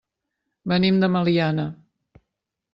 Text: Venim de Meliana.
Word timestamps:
Venim 0.73 0.97
de 1.05 1.11
Meliana. 1.17 1.69